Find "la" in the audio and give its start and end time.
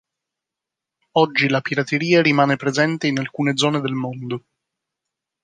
1.47-1.61